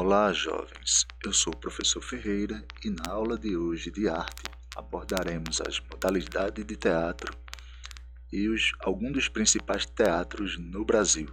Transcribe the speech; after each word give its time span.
Olá, 0.00 0.32
jovens. 0.32 1.04
Eu 1.24 1.32
sou 1.32 1.52
o 1.52 1.56
professor 1.56 2.00
Ferreira 2.00 2.64
e 2.84 2.88
na 2.88 3.10
aula 3.10 3.36
de 3.36 3.56
hoje 3.56 3.90
de 3.90 4.08
arte 4.08 4.44
abordaremos 4.76 5.60
as 5.60 5.80
modalidades 5.80 6.64
de 6.64 6.76
teatro 6.76 7.36
e 8.32 8.48
os, 8.48 8.70
alguns 8.78 9.14
dos 9.14 9.28
principais 9.28 9.84
teatros 9.84 10.56
no 10.56 10.84
Brasil. 10.84 11.28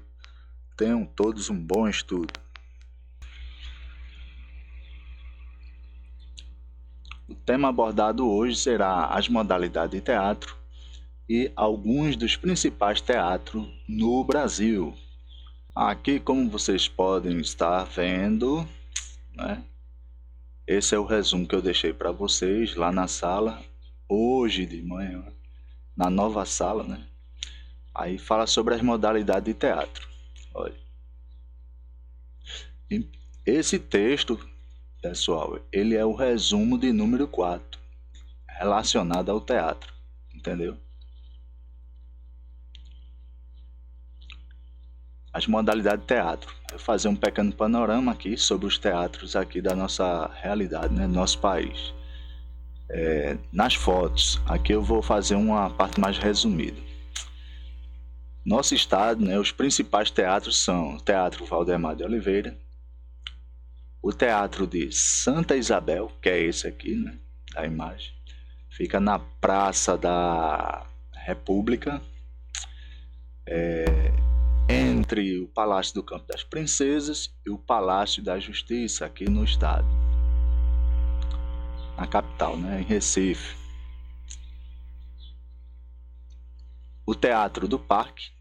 Tenham 0.76 1.06
todos 1.06 1.48
um 1.52 1.56
bom 1.56 1.88
estudo. 1.88 2.34
O 7.30 7.36
tema 7.36 7.70
abordado 7.70 8.28
hoje 8.28 8.56
será 8.56 9.06
as 9.09 9.30
modalidades 9.30 9.92
de 9.92 10.02
teatro 10.02 10.58
e 11.30 11.52
alguns 11.56 12.16
dos 12.16 12.36
principais 12.36 13.00
teatros 13.00 13.70
no 13.88 14.23
Brasil. 14.23 14.98
Aqui, 15.76 16.22
como 16.22 16.50
vocês 16.50 16.88
podem 16.88 17.38
estar 17.42 17.84
vendo, 17.84 18.66
né? 19.34 19.62
Esse 20.66 20.96
é 20.96 20.98
o 20.98 21.04
resumo 21.04 21.46
que 21.46 21.54
eu 21.54 21.62
deixei 21.62 21.92
para 21.92 22.14
vocês 22.14 22.76
lá 22.76 22.94
na 22.94 23.10
sala 23.10 23.62
hoje 24.08 24.66
de 24.66 24.82
manhã, 24.82 25.26
na 25.94 26.10
nova 26.10 26.46
sala, 26.46 26.86
né? 26.86 27.06
Aí 27.94 28.18
fala 28.18 28.48
sobre 28.48 28.74
as 28.74 28.82
modalidades 28.82 29.44
de 29.44 29.54
teatro. 29.54 30.08
Olha. 30.54 30.80
Esse 33.45 33.78
texto, 33.78 34.39
pessoal, 35.02 35.60
ele 35.73 35.94
é 35.94 36.06
o 36.06 36.16
resumo 36.16 36.78
de 36.78 36.94
número 36.94 37.28
4, 37.28 37.78
relacionado 38.48 39.30
ao 39.30 39.42
teatro, 39.42 39.94
entendeu? 40.34 40.78
As 45.36 45.47
modalidades 45.47 46.00
de 46.00 46.08
teatro. 46.08 46.55
Vou 46.69 46.80
fazer 46.80 47.09
um 47.09 47.16
pequeno 47.16 47.52
panorama 47.52 48.14
aqui 48.14 48.38
sobre 48.38 48.66
os 48.67 48.78
teatros 48.78 49.36
aqui 49.36 49.61
da 49.61 49.75
nossa 49.75 50.31
realidade, 50.42 50.94
né, 50.94 51.05
nosso 51.05 51.39
país. 51.39 51.94
É, 52.89 53.38
nas 53.52 53.75
fotos, 53.75 54.42
aqui 54.45 54.72
eu 54.72 54.81
vou 54.81 55.02
fazer 55.02 55.36
uma 55.36 55.69
parte 55.69 56.00
mais 56.00 56.17
resumida. 56.17 56.80
Nosso 58.45 58.73
estado, 58.73 59.25
né, 59.25 59.38
os 59.38 59.52
principais 59.52 60.09
teatros 60.09 60.64
são 60.64 60.95
o 60.95 61.02
Teatro 61.02 61.45
Valdemar 61.45 61.97
de 61.97 62.05
Oliveira, 62.05 62.58
o 64.02 64.14
Teatro 64.14 64.66
de 64.66 64.89
Santa 64.94 65.58
Isabel, 65.58 66.14
que 66.22 66.30
é 66.30 66.39
esse 66.39 66.66
aqui, 66.66 66.95
né, 66.95 67.17
a 67.58 67.66
imagem, 67.66 68.14
fica 68.70 69.02
na 69.02 69.20
Praça 69.20 69.97
da 69.97 70.86
República. 71.11 72.02
É, 73.45 73.86
entre 75.06 75.39
o 75.39 75.48
Palácio 75.48 75.94
do 75.94 76.02
Campo 76.02 76.25
das 76.28 76.44
Princesas 76.44 77.31
e 77.45 77.52
o 77.52 77.59
Palácio 77.59 78.23
da 78.23 78.39
Justiça 78.39 79.06
aqui 79.06 79.30
no 79.30 79.44
estado, 79.44 79.88
na 81.95 82.08
capital, 82.08 82.58
né, 82.58 82.81
em 82.81 82.84
Recife. 82.84 83.56
O 87.06 87.14
Teatro 87.14 87.67
do 87.67 87.78
Parque 87.78 88.31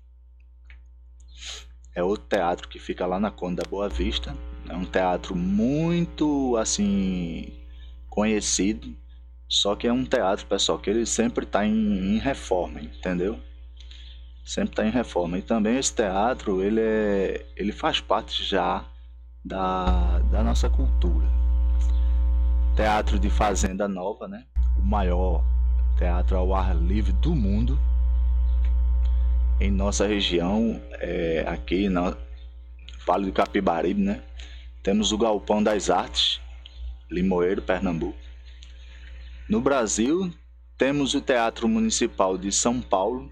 é 1.94 2.02
outro 2.02 2.26
teatro 2.26 2.66
que 2.66 2.78
fica 2.78 3.04
lá 3.04 3.20
na 3.20 3.30
Conda 3.30 3.62
da 3.62 3.68
Boa 3.68 3.90
Vista. 3.90 4.34
É 4.66 4.74
um 4.74 4.86
teatro 4.86 5.36
muito 5.36 6.56
assim 6.56 7.52
conhecido, 8.08 8.96
só 9.46 9.76
que 9.76 9.86
é 9.86 9.92
um 9.92 10.06
teatro, 10.06 10.46
pessoal, 10.46 10.78
que 10.78 10.88
ele 10.88 11.04
sempre 11.04 11.44
está 11.44 11.66
em, 11.66 12.16
em 12.16 12.18
reforma, 12.18 12.80
entendeu? 12.80 13.38
Sempre 14.44 14.72
está 14.72 14.86
em 14.86 14.90
reforma. 14.90 15.38
E 15.38 15.42
também 15.42 15.78
esse 15.78 15.94
teatro, 15.94 16.62
ele, 16.62 16.80
é, 16.80 17.46
ele 17.56 17.72
faz 17.72 18.00
parte 18.00 18.44
já 18.44 18.84
da, 19.44 20.18
da 20.30 20.42
nossa 20.42 20.68
cultura. 20.68 21.26
Teatro 22.76 23.18
de 23.18 23.30
Fazenda 23.30 23.88
Nova, 23.88 24.28
né? 24.28 24.44
O 24.78 24.82
maior 24.82 25.44
teatro 25.96 26.36
ao 26.36 26.54
ar 26.54 26.76
livre 26.76 27.12
do 27.12 27.34
mundo. 27.34 27.78
Em 29.60 29.70
nossa 29.70 30.06
região, 30.06 30.80
é, 30.94 31.44
aqui 31.46 31.88
no 31.88 32.16
Vale 33.06 33.26
do 33.26 33.32
Capibaribe, 33.32 34.02
né? 34.02 34.22
Temos 34.82 35.12
o 35.12 35.18
Galpão 35.18 35.62
das 35.62 35.88
Artes, 35.88 36.40
Limoeiro, 37.10 37.62
Pernambuco. 37.62 38.18
No 39.48 39.60
Brasil, 39.60 40.32
temos 40.76 41.14
o 41.14 41.20
Teatro 41.20 41.68
Municipal 41.68 42.36
de 42.36 42.50
São 42.50 42.80
Paulo, 42.80 43.30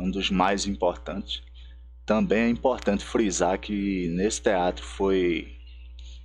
um 0.00 0.10
dos 0.10 0.30
mais 0.30 0.66
importantes. 0.66 1.42
Também 2.04 2.40
é 2.40 2.48
importante 2.48 3.04
frisar 3.04 3.58
que 3.58 4.08
nesse 4.08 4.42
teatro 4.42 4.84
foi 4.84 5.56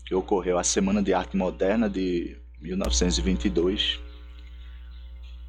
que 0.05 0.15
ocorreu 0.15 0.57
a 0.57 0.63
Semana 0.63 1.01
de 1.01 1.13
Arte 1.13 1.35
Moderna 1.35 1.89
de 1.89 2.37
1922. 2.61 3.99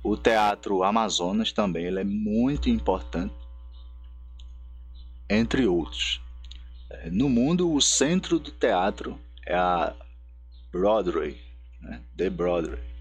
O 0.03 0.17
Teatro 0.17 0.83
Amazonas 0.83 1.53
também 1.53 1.85
ele 1.85 2.01
é 2.01 2.05
muito 2.05 2.71
importante, 2.71 3.35
entre 5.29 5.67
outros. 5.67 6.21
É, 6.89 7.11
no 7.11 7.29
mundo, 7.29 7.73
o 7.73 7.81
centro 7.81 8.39
do 8.39 8.51
teatro 8.51 9.19
é 9.45 9.55
a 9.55 9.95
Broadway, 10.71 11.41
né? 11.81 12.03
The 12.17 12.31
Broadway. 12.31 12.96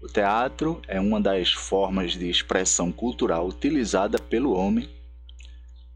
O 0.00 0.06
teatro 0.06 0.82
é 0.86 1.00
uma 1.00 1.18
das 1.18 1.52
formas 1.52 2.12
de 2.12 2.28
expressão 2.28 2.92
cultural 2.92 3.48
utilizada 3.48 4.18
pelo 4.18 4.52
homem, 4.52 4.88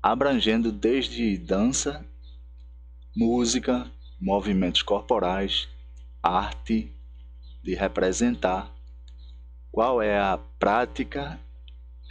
abrangendo 0.03 0.73
desde 0.73 1.37
dança, 1.37 2.05
música, 3.15 3.91
movimentos 4.19 4.83
corporais, 4.83 5.69
arte 6.23 6.91
de 7.63 7.75
representar, 7.75 8.73
qual 9.71 10.01
é 10.01 10.19
a 10.19 10.39
prática 10.59 11.39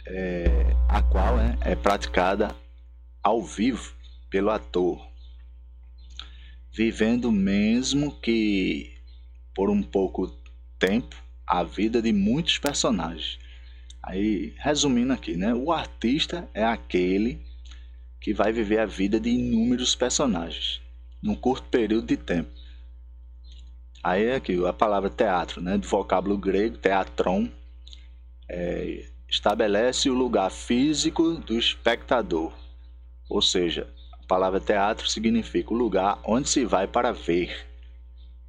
é, 0.06 0.44
a 0.88 1.02
qual 1.02 1.38
é, 1.40 1.58
é 1.62 1.74
praticada 1.74 2.54
ao 3.20 3.42
vivo 3.42 3.94
pelo 4.30 4.50
ator, 4.50 5.04
vivendo 6.72 7.32
mesmo 7.32 8.14
que 8.20 8.96
por 9.52 9.68
um 9.68 9.82
pouco 9.82 10.28
tempo 10.78 11.16
a 11.50 11.64
vida 11.64 12.00
de 12.00 12.12
muitos 12.12 12.58
personagens. 12.58 13.36
Aí, 14.00 14.54
resumindo 14.56 15.12
aqui, 15.12 15.36
né? 15.36 15.52
O 15.52 15.72
artista 15.72 16.48
é 16.54 16.64
aquele 16.64 17.42
que 18.20 18.32
vai 18.32 18.52
viver 18.52 18.78
a 18.78 18.86
vida 18.86 19.18
de 19.18 19.30
inúmeros 19.30 19.96
personagens 19.96 20.80
num 21.20 21.34
curto 21.34 21.68
período 21.68 22.06
de 22.06 22.16
tempo. 22.16 22.50
Aí 24.00 24.26
é 24.26 24.36
aqui 24.36 24.64
a 24.64 24.72
palavra 24.72 25.10
teatro, 25.10 25.60
né? 25.60 25.76
Do 25.76 25.88
vocábulo 25.88 26.38
grego, 26.38 26.78
teatron, 26.78 27.50
é, 28.48 29.06
estabelece 29.28 30.08
o 30.08 30.14
lugar 30.14 30.52
físico 30.52 31.34
do 31.34 31.58
espectador. 31.58 32.52
Ou 33.28 33.42
seja, 33.42 33.92
a 34.12 34.24
palavra 34.24 34.60
teatro 34.60 35.08
significa 35.08 35.74
o 35.74 35.76
lugar 35.76 36.20
onde 36.24 36.48
se 36.48 36.64
vai 36.64 36.86
para 36.86 37.10
ver. 37.10 37.66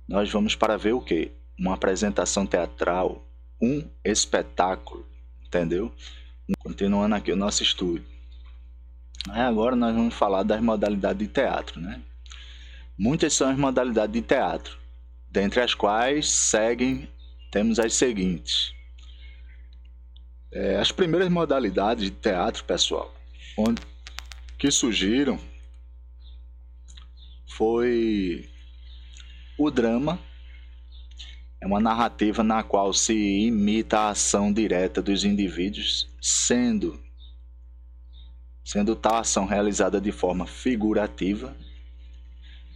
Nós 0.08 0.30
vamos 0.30 0.56
para 0.56 0.78
ver 0.78 0.94
o 0.94 1.02
quê? 1.02 1.32
Uma 1.62 1.76
apresentação 1.76 2.44
teatral, 2.44 3.24
um 3.62 3.88
espetáculo, 4.04 5.06
entendeu? 5.46 5.94
Continuando 6.58 7.14
aqui 7.14 7.32
o 7.32 7.36
nosso 7.36 7.62
estudo. 7.62 8.04
Aí 9.30 9.42
agora 9.42 9.76
nós 9.76 9.94
vamos 9.94 10.16
falar 10.16 10.42
das 10.42 10.60
modalidades 10.60 11.20
de 11.20 11.32
teatro, 11.32 11.80
né? 11.80 12.02
Muitas 12.98 13.34
são 13.34 13.48
as 13.48 13.58
modalidades 13.58 14.12
de 14.12 14.24
teatro, 14.24 14.76
dentre 15.30 15.62
as 15.62 15.76
quais 15.76 16.28
seguem 16.28 17.08
temos 17.52 17.78
as 17.78 17.94
seguintes. 17.94 18.74
É, 20.52 20.78
as 20.78 20.92
primeiras 20.92 21.30
modalidades 21.30 22.06
de 22.06 22.12
teatro, 22.12 22.64
pessoal, 22.64 23.14
onde, 23.56 23.84
que 24.58 24.72
surgiram 24.72 25.40
foi 27.46 28.50
o 29.60 29.70
drama 29.70 30.20
é 31.62 31.68
uma 31.68 31.80
narrativa 31.80 32.44
na 32.44 32.64
qual 32.64 32.92
se 32.92 33.14
imita 33.14 34.00
a 34.00 34.10
ação 34.10 34.52
direta 34.52 35.00
dos 35.00 35.24
indivíduos, 35.24 36.10
sendo 36.20 37.00
sendo 38.64 38.96
tal 38.96 39.18
ação 39.18 39.46
realizada 39.46 40.00
de 40.00 40.12
forma 40.12 40.48
figurativa. 40.48 41.56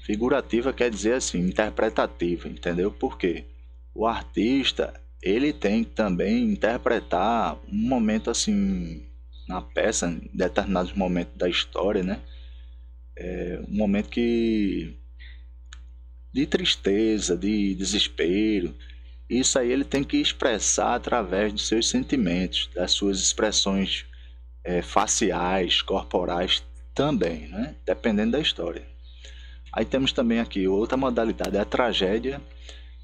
Figurativa 0.03 0.71
quer 0.71 0.89
dizer 0.89 1.13
assim, 1.13 1.39
interpretativa, 1.39 2.47
entendeu? 2.47 2.91
Porque 2.91 3.45
o 3.93 4.05
artista, 4.05 4.93
ele 5.21 5.53
tem 5.53 5.83
que 5.83 5.91
também 5.91 6.43
interpretar 6.43 7.57
um 7.71 7.87
momento 7.87 8.29
assim 8.29 9.03
na 9.47 9.61
peça, 9.61 10.07
em 10.07 10.29
determinados 10.33 10.93
momentos 10.93 11.35
da 11.37 11.47
história, 11.47 12.03
né? 12.03 12.19
É 13.15 13.61
um 13.67 13.77
momento 13.77 14.09
que 14.09 14.97
de 16.35 16.45
tristeza, 16.45 17.37
de 17.37 17.73
desespero. 17.75 18.75
Isso 19.29 19.57
aí 19.57 19.71
ele 19.71 19.85
tem 19.85 20.03
que 20.03 20.17
expressar 20.17 20.95
através 20.95 21.53
dos 21.53 21.65
seus 21.65 21.87
sentimentos, 21.89 22.69
das 22.75 22.91
suas 22.91 23.19
expressões 23.19 24.05
é, 24.61 24.81
faciais, 24.81 25.81
corporais 25.81 26.61
também, 26.93 27.47
né? 27.47 27.73
dependendo 27.85 28.33
da 28.33 28.41
história. 28.41 28.85
Aí 29.71 29.85
temos 29.85 30.11
também 30.11 30.41
aqui 30.41 30.67
outra 30.67 30.97
modalidade, 30.97 31.57
a 31.57 31.63
tragédia. 31.63 32.41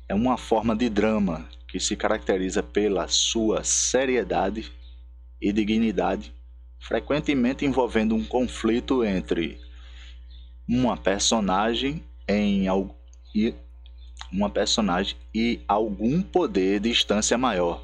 É 0.10 0.14
uma 0.14 0.38
forma 0.38 0.76
de 0.76 0.90
drama 0.90 1.48
que 1.70 1.80
se 1.80 1.96
caracteriza 1.96 2.62
pela 2.62 3.08
sua 3.08 3.64
seriedade 3.64 4.70
e 5.40 5.54
dignidade, 5.54 6.34
frequentemente 6.82 7.64
envolvendo 7.64 8.14
um 8.14 8.26
conflito 8.26 9.06
entre 9.06 9.58
uma 10.68 10.98
personagem 10.98 12.04
em 12.28 12.68
e 13.34 13.54
uma 14.32 14.50
personagem 14.50 15.18
e 15.34 15.62
algum 15.68 16.22
poder 16.22 16.80
de 16.80 16.90
instância 16.90 17.38
maior, 17.38 17.84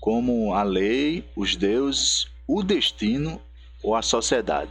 como 0.00 0.54
a 0.54 0.62
lei, 0.62 1.24
os 1.34 1.56
deuses, 1.56 2.28
o 2.46 2.62
destino 2.62 3.40
ou 3.82 3.94
a 3.94 4.02
sociedade. 4.02 4.70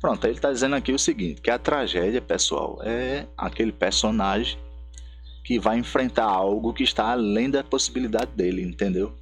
Pronto, 0.00 0.26
ele 0.26 0.34
está 0.34 0.52
dizendo 0.52 0.76
aqui 0.76 0.92
o 0.92 0.98
seguinte, 0.98 1.40
que 1.40 1.50
a 1.50 1.58
tragédia, 1.58 2.20
pessoal, 2.20 2.78
é 2.82 3.26
aquele 3.36 3.72
personagem 3.72 4.58
que 5.42 5.58
vai 5.58 5.78
enfrentar 5.78 6.24
algo 6.24 6.74
que 6.74 6.82
está 6.82 7.12
além 7.12 7.50
da 7.50 7.64
possibilidade 7.64 8.30
dele, 8.32 8.62
entendeu? 8.62 9.14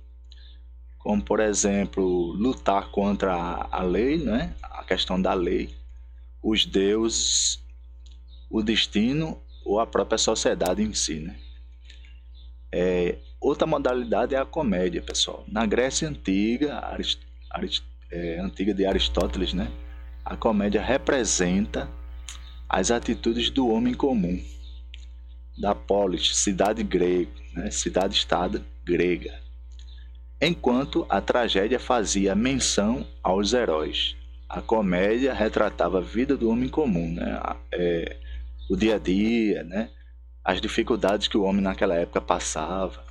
Como, 0.98 1.22
por 1.22 1.40
exemplo, 1.40 2.32
lutar 2.32 2.90
contra 2.90 3.68
a 3.70 3.82
lei, 3.82 4.18
né? 4.18 4.54
a 4.62 4.84
questão 4.84 5.20
da 5.20 5.34
lei, 5.34 5.74
os 6.42 6.64
deuses, 6.64 7.60
o 8.52 8.62
destino 8.62 9.42
ou 9.64 9.80
a 9.80 9.86
própria 9.86 10.18
sociedade 10.18 10.82
em 10.82 10.94
si. 10.94 11.20
Né? 11.20 11.36
É, 12.70 13.18
outra 13.40 13.66
modalidade 13.66 14.34
é 14.34 14.38
a 14.38 14.44
comédia, 14.44 15.02
pessoal. 15.02 15.44
Na 15.48 15.66
Grécia 15.66 16.08
Antiga, 16.08 16.78
Arist, 16.78 17.20
Arist, 17.50 17.82
é, 18.10 18.38
antiga 18.38 18.72
de 18.72 18.86
Aristóteles, 18.86 19.52
né? 19.54 19.72
a 20.24 20.36
comédia 20.36 20.80
representa 20.80 21.90
as 22.68 22.90
atitudes 22.90 23.50
do 23.50 23.68
homem 23.68 23.94
comum 23.94 24.42
da 25.58 25.74
polis, 25.74 26.36
cidade 26.36 26.82
grega, 26.82 27.30
né, 27.54 27.70
cidade-estado 27.70 28.64
grega, 28.84 29.38
enquanto 30.40 31.04
a 31.08 31.20
tragédia 31.20 31.78
fazia 31.78 32.34
menção 32.34 33.06
aos 33.22 33.52
heróis. 33.52 34.16
A 34.48 34.60
comédia 34.60 35.32
retratava 35.32 35.98
a 35.98 36.00
vida 36.02 36.36
do 36.36 36.48
homem 36.48 36.68
comum, 36.68 37.12
né, 37.12 37.40
é, 37.72 38.16
o 38.68 38.76
dia 38.76 38.96
a 38.96 38.98
dia, 38.98 39.62
né, 39.64 39.90
as 40.44 40.60
dificuldades 40.60 41.28
que 41.28 41.36
o 41.36 41.42
homem 41.42 41.62
naquela 41.62 41.94
época 41.94 42.20
passava. 42.20 43.04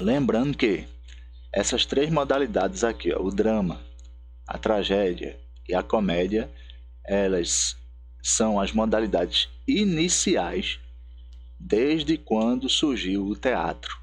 Lembrando 0.00 0.56
que 0.56 0.86
essas 1.52 1.84
três 1.84 2.10
modalidades 2.10 2.84
aqui, 2.84 3.12
ó, 3.12 3.20
o 3.20 3.30
drama, 3.30 3.80
a 4.46 4.56
tragédia 4.56 5.38
e 5.68 5.74
a 5.74 5.82
comédia, 5.82 6.50
elas 7.04 7.76
são 8.22 8.60
as 8.60 8.72
modalidades 8.72 9.48
iniciais 9.66 10.78
desde 11.58 12.16
quando 12.16 12.68
surgiu 12.68 13.26
o 13.26 13.36
teatro. 13.36 13.98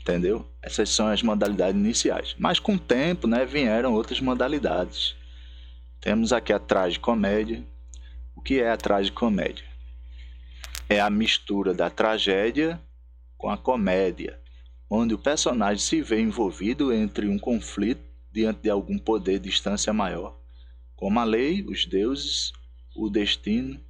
Entendeu? 0.00 0.46
Essas 0.60 0.90
são 0.90 1.08
as 1.08 1.22
modalidades 1.22 1.80
iniciais. 1.80 2.34
Mas 2.38 2.58
com 2.58 2.74
o 2.74 2.78
tempo, 2.78 3.26
né, 3.26 3.46
vieram 3.46 3.94
outras 3.94 4.20
modalidades. 4.20 5.16
Temos 6.00 6.32
aqui 6.32 6.52
a 6.52 6.58
tragicomédia. 6.58 7.64
O 8.36 8.42
que 8.42 8.60
é 8.60 8.70
a 8.70 8.76
tragicomédia? 8.76 9.64
É 10.88 11.00
a 11.00 11.08
mistura 11.08 11.72
da 11.72 11.88
tragédia 11.88 12.80
com 13.38 13.48
a 13.48 13.56
comédia, 13.56 14.38
onde 14.88 15.14
o 15.14 15.18
personagem 15.18 15.82
se 15.82 16.02
vê 16.02 16.20
envolvido 16.20 16.92
entre 16.92 17.26
um 17.26 17.38
conflito 17.38 18.02
diante 18.30 18.60
de 18.60 18.70
algum 18.70 18.98
poder 18.98 19.38
de 19.38 19.48
distância 19.48 19.92
maior, 19.94 20.38
como 20.94 21.18
a 21.18 21.24
lei, 21.24 21.64
os 21.66 21.86
deuses, 21.86 22.52
o 22.94 23.08
destino 23.08 23.80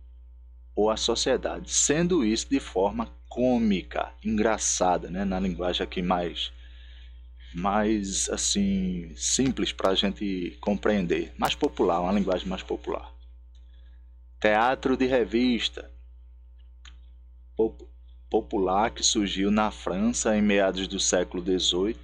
ou 0.75 0.89
a 0.89 0.97
sociedade, 0.97 1.71
sendo 1.71 2.25
isso 2.25 2.49
de 2.49 2.61
forma 2.61 3.11
cômica, 3.29 4.13
engraçada, 4.25 5.11
né? 5.11 5.25
na 5.25 5.41
linguagem 5.41 5.83
aqui 5.83 6.01
mais 6.01 6.53
mais 7.53 8.29
assim 8.31 9.13
simples 9.15 9.73
para 9.73 9.91
a 9.91 9.95
gente 9.95 10.57
compreender, 10.61 11.33
mais 11.39 11.55
popular, 11.55 12.01
uma 12.01 12.13
linguagem 12.13 12.49
mais 12.49 12.63
popular. 12.63 13.13
Teatro 14.41 14.97
de 14.97 15.07
revista 15.07 15.94
popular 18.31 18.91
que 18.91 19.03
surgiu 19.03 19.51
na 19.51 19.71
França 19.71 20.37
em 20.37 20.43
meados 20.43 20.89
do 20.89 20.99
século 20.99 21.43
XVIII 21.43 21.97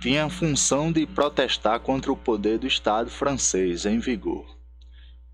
tinha 0.00 0.24
a 0.24 0.30
função 0.30 0.90
de 0.90 1.06
protestar 1.06 1.80
contra 1.80 2.10
o 2.10 2.16
poder 2.16 2.58
do 2.58 2.66
Estado 2.66 3.10
francês 3.10 3.84
em 3.84 3.98
vigor 3.98 4.60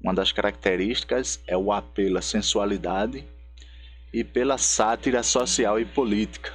uma 0.07 0.15
das 0.15 0.31
características 0.31 1.41
é 1.47 1.57
o 1.57 1.73
apelo 1.73 2.19
à 2.19 2.23
sensualidade 2.23 3.25
e 4.13 4.23
pela 4.23 4.57
sátira 4.57 5.23
social 5.23 5.81
e 5.81 5.85
política. 5.85 6.53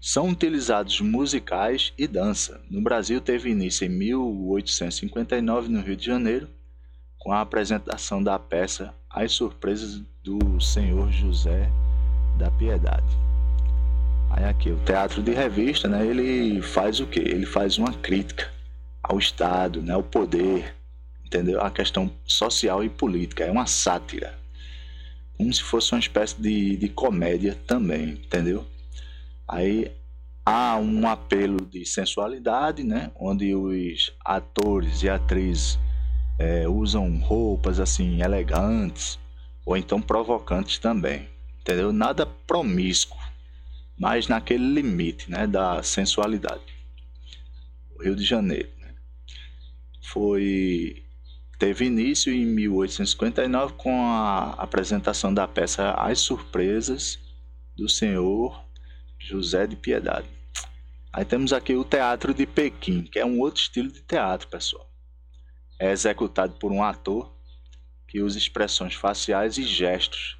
São 0.00 0.28
utilizados 0.28 1.00
musicais 1.00 1.92
e 1.96 2.06
dança. 2.06 2.60
No 2.70 2.82
Brasil 2.82 3.20
teve 3.20 3.50
início 3.50 3.86
em 3.86 3.88
1859 3.88 5.68
no 5.68 5.80
Rio 5.80 5.96
de 5.96 6.04
Janeiro, 6.04 6.48
com 7.18 7.32
a 7.32 7.40
apresentação 7.40 8.22
da 8.22 8.38
peça 8.38 8.92
As 9.16 9.32
Surpresas 9.32 10.02
do 10.22 10.60
Senhor 10.60 11.10
José 11.10 11.70
da 12.36 12.50
Piedade. 12.50 13.16
Aí 14.28 14.44
aqui 14.44 14.70
o 14.70 14.76
teatro 14.84 15.22
de 15.22 15.32
revista, 15.32 15.88
né? 15.88 16.06
Ele 16.06 16.60
faz 16.60 17.00
o 17.00 17.06
quê? 17.06 17.20
Ele 17.20 17.46
faz 17.46 17.78
uma 17.78 17.94
crítica 17.94 18.52
ao 19.02 19.18
Estado, 19.18 19.80
né? 19.80 19.94
Ao 19.94 20.02
poder, 20.02 20.76
entendeu? 21.24 21.62
A 21.62 21.70
questão 21.70 22.12
social 22.26 22.84
e 22.84 22.90
política, 22.90 23.42
é 23.42 23.50
uma 23.50 23.64
sátira. 23.64 24.38
Como 25.38 25.50
se 25.50 25.62
fosse 25.62 25.92
uma 25.92 26.00
espécie 26.00 26.38
de, 26.38 26.76
de 26.76 26.90
comédia 26.90 27.56
também, 27.66 28.10
entendeu? 28.10 28.66
Aí 29.48 29.90
há 30.44 30.76
um 30.76 31.08
apelo 31.08 31.64
de 31.64 31.86
sensualidade, 31.86 32.84
né? 32.84 33.10
Onde 33.18 33.54
os 33.54 34.12
atores 34.22 35.02
e 35.02 35.08
atrizes 35.08 35.78
é, 36.38 36.68
usam 36.68 37.18
roupas 37.18 37.80
assim 37.80 38.22
elegantes 38.22 39.18
ou 39.64 39.76
então 39.76 40.00
provocantes 40.00 40.78
também, 40.78 41.28
entendeu? 41.60 41.92
Nada 41.92 42.24
promíscuo, 42.24 43.18
mas 43.98 44.28
naquele 44.28 44.64
limite, 44.64 45.30
né? 45.30 45.46
Da 45.46 45.82
sensualidade. 45.82 46.62
O 47.96 48.02
Rio 48.02 48.14
de 48.14 48.24
Janeiro 48.24 48.68
né? 48.80 48.94
foi 50.02 51.02
teve 51.58 51.86
início 51.86 52.32
em 52.32 52.44
1859 52.44 53.74
com 53.74 54.04
a 54.04 54.50
apresentação 54.58 55.32
da 55.32 55.48
peça 55.48 55.92
As 55.92 56.20
Surpresas 56.20 57.18
do 57.74 57.88
Senhor 57.88 58.62
José 59.18 59.66
de 59.66 59.74
Piedade. 59.74 60.28
Aí 61.12 61.24
temos 61.24 61.52
aqui 61.52 61.74
o 61.74 61.82
Teatro 61.82 62.34
de 62.34 62.46
Pequim, 62.46 63.02
que 63.02 63.18
é 63.18 63.24
um 63.24 63.40
outro 63.40 63.60
estilo 63.62 63.90
de 63.90 64.02
teatro, 64.02 64.46
pessoal. 64.48 64.86
É 65.78 65.90
executado 65.90 66.54
por 66.54 66.72
um 66.72 66.82
ator 66.82 67.32
que 68.06 68.20
usa 68.20 68.38
expressões 68.38 68.94
faciais 68.94 69.58
e 69.58 69.62
gestos 69.62 70.38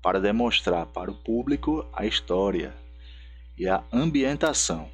para 0.00 0.20
demonstrar 0.20 0.86
para 0.86 1.10
o 1.10 1.14
público 1.14 1.86
a 1.92 2.06
história 2.06 2.74
e 3.56 3.68
a 3.68 3.82
ambientação. 3.92 4.90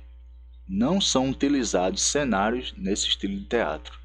Não 0.66 1.00
são 1.00 1.28
utilizados 1.28 2.02
cenários 2.02 2.72
nesse 2.76 3.08
estilo 3.08 3.36
de 3.36 3.44
teatro. 3.44 3.98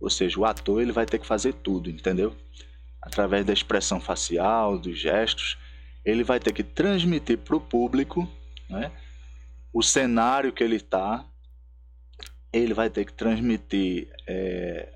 Ou 0.00 0.10
seja, 0.10 0.40
o 0.40 0.44
ator 0.44 0.82
ele 0.82 0.90
vai 0.90 1.06
ter 1.06 1.18
que 1.18 1.26
fazer 1.26 1.52
tudo, 1.54 1.88
entendeu? 1.88 2.36
Através 3.00 3.46
da 3.46 3.52
expressão 3.52 4.00
facial, 4.00 4.76
dos 4.76 4.98
gestos, 4.98 5.56
ele 6.04 6.24
vai 6.24 6.40
ter 6.40 6.52
que 6.52 6.64
transmitir 6.64 7.38
para 7.38 7.56
o 7.56 7.60
público 7.60 8.28
né, 8.68 8.90
o 9.72 9.82
cenário 9.82 10.52
que 10.52 10.64
ele 10.64 10.76
está, 10.76 11.24
ele 12.52 12.74
vai 12.74 12.90
ter 12.90 13.04
que 13.04 13.12
transmitir 13.12 14.08
é, 14.26 14.92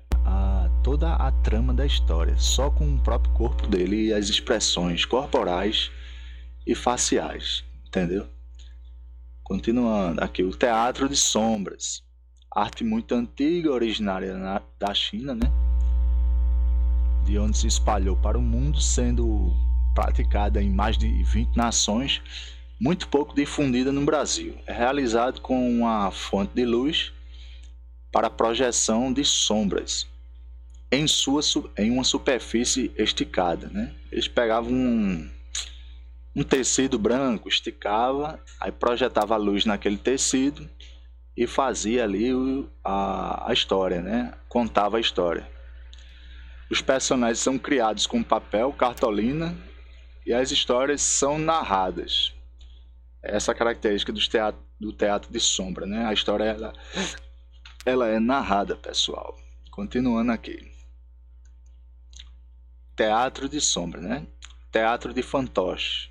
toda 0.87 1.15
a 1.15 1.29
trama 1.29 1.73
da 1.73 1.85
história, 1.85 2.37
só 2.37 2.71
com 2.71 2.95
o 2.95 2.97
próprio 2.97 3.33
corpo 3.33 3.67
dele 3.67 4.05
e 4.05 4.13
as 4.13 4.29
expressões 4.29 5.03
corporais 5.03 5.91
e 6.65 6.73
faciais, 6.73 7.65
entendeu? 7.85 8.25
Continuando 9.43 10.23
aqui, 10.23 10.43
o 10.43 10.51
teatro 10.51 11.09
de 11.09 11.17
sombras 11.17 12.01
arte 12.49 12.85
muito 12.85 13.13
antiga, 13.13 13.69
originária 13.69 14.37
na, 14.37 14.61
da 14.79 14.93
China, 14.93 15.35
né? 15.35 15.51
De 17.25 17.37
onde 17.37 17.57
se 17.57 17.67
espalhou 17.67 18.15
para 18.15 18.37
o 18.37 18.41
mundo, 18.41 18.79
sendo 18.79 19.53
praticada 19.93 20.63
em 20.63 20.69
mais 20.69 20.97
de 20.97 21.21
20 21.21 21.53
nações, 21.53 22.21
muito 22.79 23.09
pouco 23.09 23.35
difundida 23.35 23.91
no 23.91 24.05
Brasil. 24.05 24.55
É 24.65 24.71
realizado 24.71 25.41
com 25.41 25.69
uma 25.69 26.09
fonte 26.11 26.53
de 26.53 26.63
luz 26.63 27.11
para 28.09 28.29
projeção 28.29 29.11
de 29.11 29.25
sombras 29.25 30.07
em, 30.91 31.07
sua, 31.07 31.41
em 31.77 31.91
uma 31.91 32.03
superfície 32.03 32.91
esticada. 32.97 33.67
Né? 33.67 33.93
Eles 34.11 34.27
pegavam 34.27 34.71
um, 34.71 35.29
um 36.35 36.43
tecido 36.43 36.97
branco, 36.97 37.49
esticava, 37.49 38.39
aí 38.59 38.71
projetava 38.71 39.33
a 39.33 39.37
luz 39.37 39.65
naquele 39.65 39.97
tecido 39.97 40.69
e 41.35 41.45
fazia 41.45 42.03
ali 42.03 42.31
a, 42.83 43.49
a 43.49 43.53
história, 43.53 44.01
né? 44.01 44.33
Contava 44.49 44.97
a 44.97 44.99
história. 44.99 45.47
Os 46.69 46.81
personagens 46.81 47.39
são 47.39 47.59
criados 47.59 48.07
com 48.07 48.23
papel, 48.23 48.73
cartolina 48.73 49.55
e 50.25 50.33
as 50.33 50.51
histórias 50.51 51.01
são 51.01 51.37
narradas. 51.37 52.33
Essa 53.21 53.51
é 53.51 53.53
a 53.53 53.57
característica 53.57 54.11
do 54.11 54.19
teatro, 54.19 54.61
do 54.79 54.91
teatro 54.91 55.31
de 55.31 55.39
sombra, 55.39 55.85
né? 55.85 56.05
A 56.05 56.13
história 56.13 56.43
ela, 56.43 56.73
ela 57.85 58.07
é 58.07 58.19
narrada, 58.19 58.75
pessoal. 58.75 59.37
Continuando 59.69 60.31
aqui. 60.31 60.76
Teatro 62.97 63.47
de 63.47 63.61
sombra, 63.61 64.01
né? 64.01 64.25
Teatro 64.71 65.13
de 65.13 65.21
fantoche. 65.21 66.09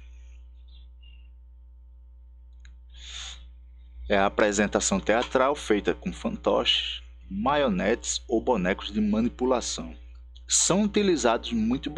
É 4.08 4.16
a 4.16 4.26
apresentação 4.26 5.00
teatral 5.00 5.56
feita 5.56 5.94
com 5.94 6.12
fantoches, 6.12 7.02
maionetes 7.28 8.22
ou 8.28 8.40
bonecos 8.40 8.92
de 8.92 9.00
manipulação. 9.00 9.96
São 10.46 10.84
utilizados 10.84 11.50
muito 11.50 11.92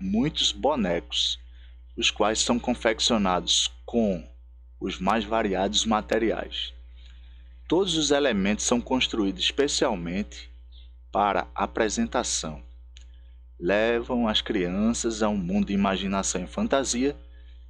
muitos 0.00 0.50
bonecos, 0.50 1.38
os 1.96 2.10
quais 2.10 2.40
são 2.40 2.58
confeccionados 2.58 3.70
com 3.86 4.28
os 4.80 4.98
mais 4.98 5.24
variados 5.24 5.86
materiais. 5.86 6.74
Todos 7.68 7.96
os 7.96 8.10
elementos 8.10 8.64
são 8.64 8.80
construídos 8.80 9.44
especialmente 9.44 10.50
para 11.12 11.46
apresentação. 11.54 12.71
Levam 13.62 14.26
as 14.26 14.40
crianças 14.40 15.22
a 15.22 15.28
um 15.28 15.36
mundo 15.36 15.68
de 15.68 15.72
imaginação 15.72 16.42
e 16.42 16.48
fantasia, 16.48 17.14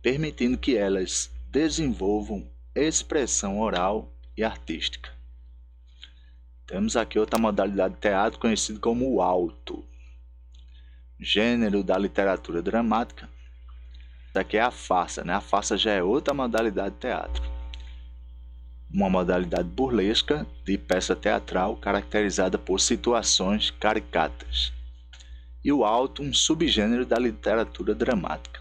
permitindo 0.01 0.57
que 0.57 0.75
elas 0.75 1.31
desenvolvam 1.51 2.51
expressão 2.75 3.61
oral 3.61 4.11
e 4.35 4.43
artística. 4.43 5.11
Temos 6.67 6.97
aqui 6.97 7.19
outra 7.19 7.39
modalidade 7.39 7.93
de 7.93 8.01
teatro 8.01 8.41
conhecida 8.41 8.81
como 8.81 9.07
o 9.13 9.21
alto, 9.21 9.85
gênero 11.21 11.85
da 11.85 11.99
literatura 11.99 12.63
dramática. 12.63 13.29
Aqui 14.35 14.57
é 14.57 14.63
a 14.63 14.71
farsa, 14.71 15.23
né? 15.23 15.35
A 15.35 15.43
farsa 15.43 15.77
já 15.77 15.91
é 15.91 16.03
outra 16.03 16.33
modalidade 16.33 16.95
de 16.95 17.01
teatro. 17.03 17.43
Uma 18.91 19.11
modalidade 19.11 19.69
burlesca 19.69 20.47
de 20.65 20.79
peça 20.79 21.15
teatral 21.15 21.77
caracterizada 21.77 22.57
por 22.57 22.81
situações 22.81 23.71
caricatas. 23.71 24.73
E 25.65 25.73
o 25.73 25.85
alto, 25.85 26.23
um 26.23 26.33
subgênero 26.33 27.07
da 27.07 27.19
literatura 27.19 27.95
dramática. 27.95 28.61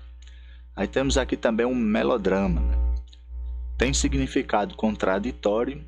Aí 0.76 0.88
temos 0.88 1.18
aqui 1.18 1.36
também 1.36 1.66
um 1.66 1.76
melodrama, 1.76 2.62
né? 2.62 2.76
tem 3.78 3.94
significado 3.94 4.76
contraditório 4.76 5.84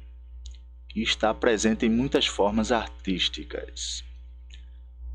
e 0.95 1.03
está 1.03 1.31
presente 1.31 1.85
em 1.85 1.89
muitas 1.89 2.25
formas 2.25 2.71
artísticas. 2.71 4.03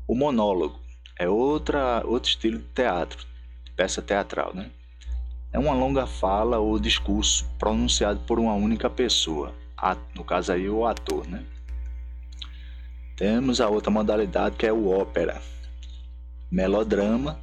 O 0.07 0.15
monólogo 0.15 0.79
é 1.17 1.27
outra, 1.27 2.01
outro 2.05 2.29
estilo 2.29 2.57
de 2.57 2.65
teatro, 2.73 3.25
de 3.65 3.71
peça 3.71 4.01
teatral, 4.01 4.53
né? 4.53 4.71
É 5.51 5.59
uma 5.59 5.73
longa 5.73 6.07
fala 6.07 6.59
ou 6.59 6.79
discurso 6.79 7.45
pronunciado 7.59 8.21
por 8.21 8.39
uma 8.39 8.53
única 8.53 8.89
pessoa, 8.89 9.53
no 10.15 10.23
caso 10.23 10.53
aí 10.53 10.69
o 10.69 10.85
ator, 10.85 11.27
né? 11.27 11.43
Temos 13.17 13.59
a 13.59 13.67
outra 13.67 13.91
modalidade 13.91 14.55
que 14.55 14.65
é 14.65 14.71
o 14.71 14.87
ópera, 14.87 15.41
melodrama, 16.51 17.39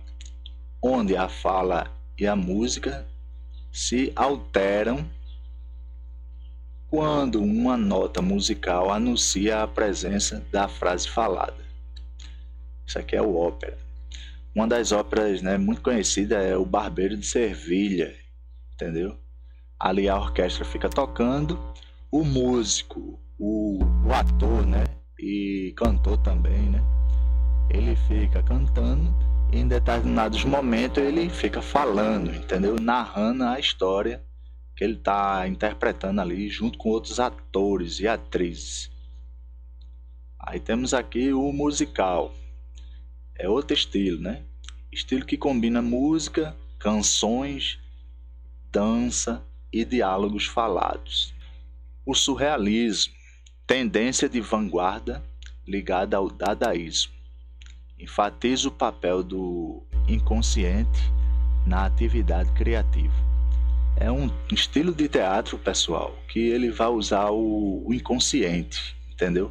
onde 0.82 1.16
a 1.16 1.28
fala 1.28 1.90
e 2.18 2.26
a 2.26 2.34
música 2.34 3.06
se 3.72 4.12
alteram 4.16 5.06
quando 6.88 7.42
uma 7.42 7.76
nota 7.76 8.22
musical 8.22 8.90
anuncia 8.90 9.62
a 9.62 9.68
presença 9.68 10.42
da 10.50 10.68
frase 10.68 11.08
falada. 11.08 11.66
Isso 12.86 12.98
aqui 12.98 13.16
é 13.16 13.22
o 13.22 13.36
ópera. 13.36 13.76
Uma 14.54 14.66
das 14.66 14.92
óperas 14.92 15.42
né, 15.42 15.58
muito 15.58 15.82
conhecida 15.82 16.36
é 16.36 16.56
o 16.56 16.64
Barbeiro 16.64 17.16
de 17.16 17.26
Servilha, 17.26 18.14
entendeu? 18.72 19.18
Ali 19.78 20.08
a 20.08 20.16
orquestra 20.16 20.64
fica 20.64 20.88
tocando, 20.88 21.60
o 22.10 22.24
músico, 22.24 23.20
o, 23.38 23.84
o 24.06 24.12
ator, 24.14 24.64
né, 24.64 24.84
e 25.18 25.74
cantor 25.76 26.16
também, 26.18 26.70
né, 26.70 26.95
ele 27.68 27.96
fica 27.96 28.42
cantando 28.42 29.14
e 29.52 29.58
em 29.58 29.68
determinados 29.68 30.44
momentos 30.44 31.02
ele 31.02 31.28
fica 31.28 31.60
falando, 31.60 32.34
entendeu? 32.34 32.76
Narrando 32.80 33.44
a 33.44 33.58
história 33.58 34.22
que 34.74 34.84
ele 34.84 34.94
está 34.94 35.46
interpretando 35.48 36.20
ali 36.20 36.48
junto 36.48 36.78
com 36.78 36.90
outros 36.90 37.18
atores 37.18 37.98
e 38.00 38.06
atrizes. 38.06 38.90
Aí 40.38 40.60
temos 40.60 40.94
aqui 40.94 41.32
o 41.32 41.52
musical. 41.52 42.34
É 43.34 43.48
outro 43.48 43.74
estilo, 43.74 44.20
né? 44.20 44.42
Estilo 44.92 45.24
que 45.24 45.36
combina 45.36 45.82
música, 45.82 46.56
canções, 46.78 47.78
dança 48.70 49.42
e 49.72 49.84
diálogos 49.84 50.46
falados. 50.46 51.34
O 52.04 52.14
surrealismo, 52.14 53.12
tendência 53.66 54.28
de 54.28 54.40
vanguarda 54.40 55.24
ligada 55.66 56.16
ao 56.16 56.30
dadaísmo, 56.30 57.15
enfatiza 57.98 58.68
o 58.68 58.72
papel 58.72 59.22
do 59.22 59.82
inconsciente 60.08 61.12
na 61.66 61.84
atividade 61.84 62.50
criativa 62.52 63.26
é 63.96 64.12
um 64.12 64.30
estilo 64.52 64.94
de 64.94 65.08
teatro, 65.08 65.58
pessoal, 65.58 66.16
que 66.28 66.38
ele 66.38 66.70
vai 66.70 66.88
usar 66.88 67.30
o, 67.30 67.82
o 67.86 67.94
inconsciente, 67.94 68.94
entendeu? 69.10 69.50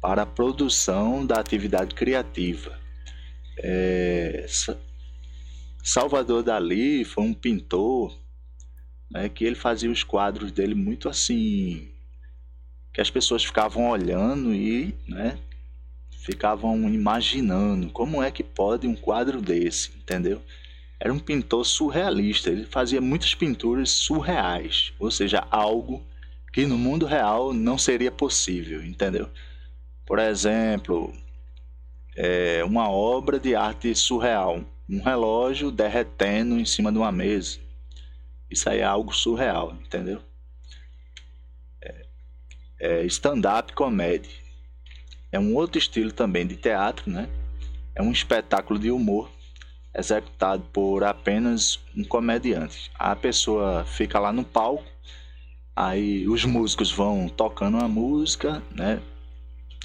Para 0.00 0.22
a 0.22 0.26
produção 0.26 1.26
da 1.26 1.38
atividade 1.38 1.94
criativa. 1.94 2.78
É, 3.58 4.46
Salvador 5.82 6.42
Dali 6.42 7.04
foi 7.04 7.24
um 7.24 7.34
pintor 7.34 8.18
né, 9.10 9.28
que 9.28 9.44
ele 9.44 9.54
fazia 9.54 9.90
os 9.90 10.02
quadros 10.02 10.50
dele 10.50 10.74
muito 10.74 11.08
assim 11.08 11.88
que 12.92 13.00
as 13.00 13.10
pessoas 13.10 13.44
ficavam 13.44 13.90
olhando 13.90 14.54
e 14.54 14.94
né, 15.06 15.38
ficavam 16.26 16.76
imaginando 16.92 17.88
como 17.90 18.22
é 18.22 18.30
que 18.30 18.42
pode 18.42 18.86
um 18.86 18.94
quadro 18.94 19.40
desse, 19.40 19.92
entendeu? 19.96 20.42
era 20.98 21.12
um 21.12 21.18
pintor 21.18 21.64
surrealista. 21.64 22.50
Ele 22.50 22.64
fazia 22.64 23.00
muitas 23.00 23.34
pinturas 23.34 23.90
surreais, 23.90 24.92
ou 24.98 25.10
seja, 25.10 25.46
algo 25.50 26.04
que 26.52 26.66
no 26.66 26.78
mundo 26.78 27.06
real 27.06 27.52
não 27.52 27.76
seria 27.76 28.10
possível, 28.10 28.84
entendeu? 28.84 29.28
Por 30.06 30.18
exemplo, 30.18 31.12
é 32.16 32.64
uma 32.64 32.90
obra 32.90 33.38
de 33.38 33.54
arte 33.54 33.94
surreal, 33.94 34.64
um 34.88 35.02
relógio 35.02 35.70
derretendo 35.70 36.58
em 36.58 36.64
cima 36.64 36.90
de 36.90 36.98
uma 36.98 37.12
mesa. 37.12 37.58
Isso 38.48 38.68
aí 38.70 38.78
é 38.78 38.84
algo 38.84 39.12
surreal, 39.12 39.76
entendeu? 39.84 40.22
É, 41.82 42.06
é 42.78 43.04
stand-up 43.04 43.72
comedy. 43.74 44.45
É 45.36 45.38
um 45.38 45.54
outro 45.54 45.78
estilo 45.78 46.10
também 46.10 46.46
de 46.46 46.56
teatro, 46.56 47.10
né? 47.10 47.28
É 47.94 48.00
um 48.00 48.10
espetáculo 48.10 48.78
de 48.80 48.90
humor 48.90 49.30
executado 49.94 50.62
por 50.72 51.04
apenas 51.04 51.78
um 51.94 52.02
comediante. 52.02 52.90
A 52.98 53.14
pessoa 53.14 53.84
fica 53.84 54.18
lá 54.18 54.32
no 54.32 54.42
palco, 54.42 54.86
aí 55.76 56.26
os 56.26 56.46
músicos 56.46 56.90
vão 56.90 57.28
tocando 57.28 57.76
a 57.76 57.86
música, 57.86 58.62
né? 58.74 59.02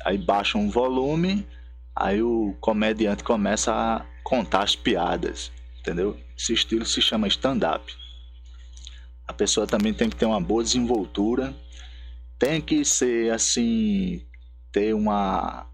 Aí 0.06 0.18
baixam 0.18 0.66
o 0.66 0.72
volume, 0.72 1.46
aí 1.94 2.24
o 2.24 2.56
comediante 2.62 3.22
começa 3.22 3.74
a 3.74 4.06
contar 4.24 4.64
as 4.64 4.74
piadas, 4.74 5.52
entendeu? 5.82 6.18
Esse 6.38 6.54
estilo 6.54 6.86
se 6.86 7.02
chama 7.02 7.28
stand-up. 7.28 7.94
A 9.28 9.34
pessoa 9.34 9.68
também 9.68 9.94
tem 9.94 10.10
que 10.10 10.16
ter 10.16 10.26
uma 10.26 10.40
boa 10.40 10.64
desenvoltura, 10.64 11.54
tem 12.40 12.62
que 12.62 12.86
ser 12.86 13.34
assim, 13.34 14.26
ter 14.72 14.94
uma 14.94 15.68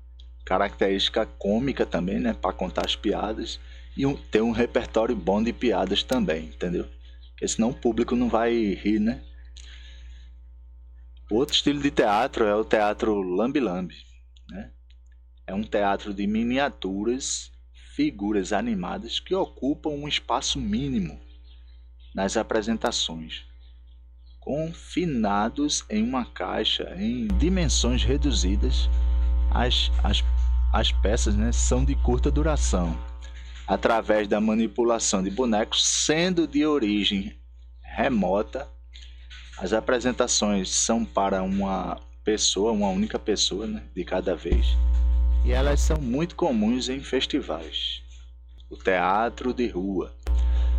característica 0.45 1.25
cômica 1.25 1.85
também, 1.85 2.19
né, 2.19 2.33
para 2.33 2.53
contar 2.53 2.85
as 2.85 2.95
piadas 2.95 3.59
e 3.97 4.05
um, 4.05 4.15
ter 4.15 4.41
um 4.41 4.51
repertório 4.51 5.15
bom 5.15 5.43
de 5.43 5.51
piadas 5.51 6.03
também, 6.03 6.45
entendeu? 6.45 6.87
Porque 7.31 7.47
senão 7.47 7.71
o 7.71 7.73
público 7.73 8.15
não 8.15 8.29
vai 8.29 8.53
rir, 8.53 8.99
né? 8.99 9.23
Outro 11.29 11.53
estilo 11.53 11.81
de 11.81 11.91
teatro 11.91 12.45
é 12.45 12.55
o 12.55 12.63
teatro 12.63 13.21
lambi-lambi, 13.21 13.95
né? 14.49 14.71
É 15.45 15.53
um 15.53 15.63
teatro 15.63 16.13
de 16.13 16.25
miniaturas, 16.25 17.51
figuras 17.95 18.53
animadas 18.53 19.19
que 19.19 19.35
ocupam 19.35 19.89
um 19.89 20.07
espaço 20.07 20.59
mínimo 20.59 21.19
nas 22.13 22.37
apresentações, 22.37 23.46
confinados 24.47 25.83
em 25.89 26.01
uma 26.01 26.23
caixa 26.23 26.95
em 26.97 27.27
dimensões 27.37 28.05
reduzidas. 28.05 28.89
As, 29.51 29.91
as, 30.01 30.23
as 30.71 30.89
peças 30.89 31.35
né, 31.35 31.51
são 31.51 31.83
de 31.83 31.95
curta 31.95 32.31
duração 32.31 32.97
através 33.67 34.25
da 34.25 34.39
manipulação 34.39 35.21
de 35.21 35.29
bonecos, 35.29 35.85
sendo 35.85 36.47
de 36.47 36.65
origem 36.65 37.37
remota. 37.81 38.69
As 39.57 39.73
apresentações 39.73 40.69
são 40.69 41.03
para 41.03 41.43
uma 41.43 41.99
pessoa, 42.23 42.71
uma 42.71 42.87
única 42.87 43.19
pessoa 43.19 43.67
né, 43.67 43.83
de 43.93 44.05
cada 44.05 44.33
vez, 44.33 44.77
e 45.43 45.51
elas 45.51 45.81
são 45.81 45.99
muito 45.99 46.37
comuns 46.37 46.87
em 46.87 47.01
festivais. 47.01 48.01
O 48.69 48.77
teatro 48.77 49.53
de 49.53 49.67
rua. 49.67 50.16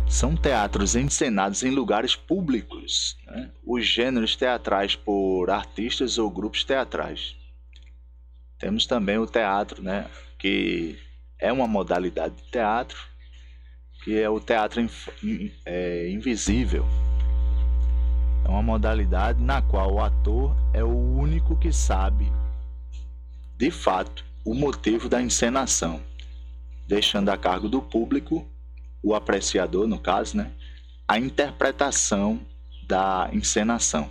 São 0.09 0.35
teatros 0.35 0.95
encenados 0.95 1.61
em 1.61 1.69
lugares 1.69 2.15
públicos, 2.15 3.15
né? 3.27 3.51
os 3.63 3.85
gêneros 3.85 4.35
teatrais 4.35 4.95
por 4.95 5.51
artistas 5.51 6.17
ou 6.17 6.31
grupos 6.31 6.63
teatrais. 6.63 7.35
Temos 8.57 8.87
também 8.87 9.19
o 9.19 9.27
teatro, 9.27 9.83
né? 9.83 10.09
que 10.39 10.97
é 11.37 11.53
uma 11.53 11.67
modalidade 11.67 12.35
de 12.35 12.43
teatro, 12.51 12.97
que 14.03 14.19
é 14.19 14.27
o 14.27 14.39
teatro 14.39 14.85
é, 15.63 16.09
invisível. 16.09 16.85
É 18.43 18.49
uma 18.49 18.63
modalidade 18.63 19.41
na 19.41 19.61
qual 19.61 19.93
o 19.93 20.01
ator 20.01 20.55
é 20.73 20.83
o 20.83 20.89
único 20.89 21.55
que 21.55 21.71
sabe, 21.71 22.31
de 23.59 23.69
fato, 23.69 24.25
o 24.45 24.53
motivo 24.53 25.09
da 25.09 25.21
encenação, 25.21 26.01
deixando 26.87 27.27
a 27.27 27.37
cargo 27.37 27.67
do 27.67 27.81
público, 27.81 28.49
o 29.01 29.15
apreciador, 29.15 29.87
no 29.87 29.99
caso, 29.99 30.37
né, 30.37 30.51
a 31.07 31.17
interpretação 31.17 32.39
da 32.87 33.29
encenação. 33.33 34.09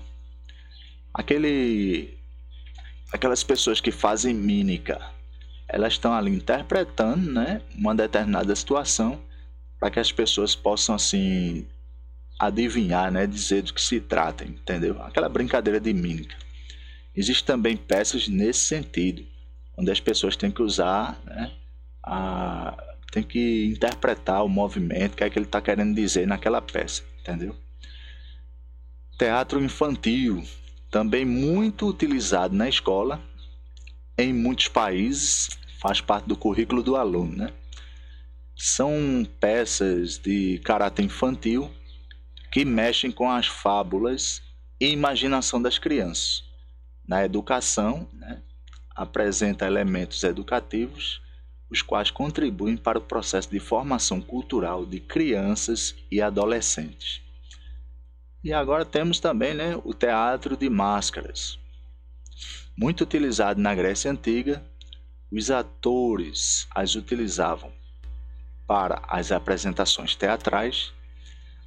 Aquele, 1.12 2.16
aquelas 3.12 3.42
pessoas 3.42 3.80
que 3.80 3.90
fazem 3.90 4.35
mímica, 4.35 5.00
elas 5.68 5.95
estão 5.95 6.12
ali 6.12 6.30
interpretando 6.30 7.30
né, 7.30 7.61
uma 7.76 7.95
determinada 7.95 8.54
situação 8.54 9.21
para 9.78 9.90
que 9.90 10.00
as 10.00 10.11
pessoas 10.11 10.54
possam 10.54 10.95
assim 10.95 11.66
adivinhar, 12.38 13.11
né, 13.11 13.26
dizer 13.26 13.62
do 13.62 13.75
que 13.75 13.80
se 13.80 14.00
trata, 14.00 14.45
entendeu? 14.45 15.00
Aquela 15.02 15.28
brincadeira 15.28 15.80
de 15.80 15.92
mímica. 15.92 16.37
Existem 17.14 17.47
também 17.47 17.76
peças 17.76 18.28
nesse 18.28 18.61
sentido, 18.61 19.26
onde 19.76 19.90
as 19.90 20.00
pessoas 20.00 20.37
têm 20.37 20.50
que 20.50 20.62
usar, 20.62 21.21
né, 21.25 21.52
a, 22.02 22.76
tem 23.10 23.22
que 23.22 23.66
interpretar 23.66 24.44
o 24.44 24.48
movimento, 24.48 25.14
o 25.14 25.16
que 25.16 25.24
é 25.24 25.30
que 25.30 25.38
ele 25.38 25.46
está 25.46 25.60
querendo 25.60 25.94
dizer 25.94 26.26
naquela 26.26 26.60
peça, 26.60 27.02
entendeu? 27.20 27.56
Teatro 29.18 29.62
infantil, 29.62 30.44
também 30.90 31.24
muito 31.24 31.88
utilizado 31.88 32.54
na 32.54 32.68
escola, 32.68 33.20
em 34.16 34.32
muitos 34.32 34.68
países, 34.68 35.48
faz 35.80 36.00
parte 36.00 36.26
do 36.26 36.36
currículo 36.36 36.82
do 36.82 36.96
aluno, 36.96 37.36
né? 37.36 37.52
São 38.56 39.26
peças 39.38 40.18
de 40.18 40.58
caráter 40.64 41.04
infantil 41.04 41.70
que 42.50 42.64
mexem 42.64 43.10
com 43.10 43.30
as 43.30 43.46
fábulas 43.46 44.42
e 44.80 44.90
imaginação 44.90 45.60
das 45.62 45.78
crianças. 45.78 46.42
Na 47.06 47.24
educação, 47.24 48.08
né, 48.12 48.42
apresenta 48.94 49.66
elementos 49.66 50.22
educativos, 50.24 51.22
os 51.70 51.82
quais 51.82 52.10
contribuem 52.10 52.76
para 52.76 52.98
o 52.98 53.02
processo 53.02 53.50
de 53.50 53.60
formação 53.60 54.20
cultural 54.20 54.87
de 54.87 55.00
crianças 55.00 55.94
e 56.10 56.20
adolescentes. 56.20 57.20
E 58.42 58.52
agora 58.52 58.84
temos 58.84 59.20
também 59.20 59.54
né, 59.54 59.78
o 59.84 59.92
teatro 59.92 60.56
de 60.56 60.70
máscaras. 60.70 61.58
Muito 62.76 63.02
utilizado 63.02 63.60
na 63.60 63.75
Grécia 63.75 64.10
Antiga, 64.10 64.64
os 65.30 65.50
atores 65.50 66.66
as 66.74 66.94
utilizavam 66.94 67.72
para 68.66 69.02
as 69.09 69.33
apresentações 69.33 70.14
teatrais 70.14 70.92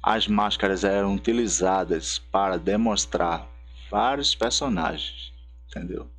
as 0.02 0.26
máscaras 0.26 0.82
eram 0.82 1.14
utilizadas 1.14 2.18
para 2.18 2.58
demonstrar 2.58 3.48
vários 3.88 4.34
personagens, 4.34 5.32
entendeu? 5.68 6.10